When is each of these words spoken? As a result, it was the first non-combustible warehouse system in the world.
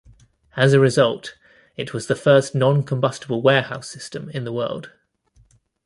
As 0.57 0.73
a 0.73 0.79
result, 0.79 1.35
it 1.77 1.93
was 1.93 2.07
the 2.07 2.15
first 2.15 2.55
non-combustible 2.55 3.39
warehouse 3.43 3.87
system 3.87 4.31
in 4.31 4.45
the 4.45 4.51
world. 4.51 4.89